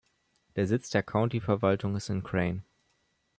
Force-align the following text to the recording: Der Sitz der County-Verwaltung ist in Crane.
Der 0.55 0.65
Sitz 0.65 0.89
der 0.89 1.03
County-Verwaltung 1.03 1.95
ist 1.95 2.09
in 2.09 2.23
Crane. 2.23 2.63